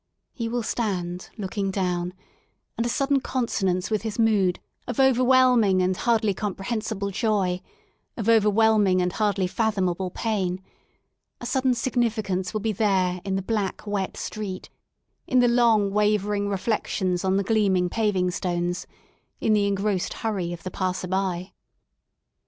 [0.33, 2.15] He will stand looking down;
[2.75, 7.61] and a sudden consonance with his mood, of overwhelming and hardly comprehensible joy,
[8.17, 10.59] of overivhelming and hardly fathomable pain,
[11.39, 14.71] a sudden significance will be there in the black wet street,
[15.27, 18.87] in the long wavering reflections on the gleam ing paving stones,
[19.39, 21.53] in the engrossed hurry of the passer by.